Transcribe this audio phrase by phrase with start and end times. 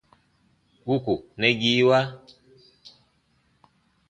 [0.87, 1.99] Wuku nɛgiiwa.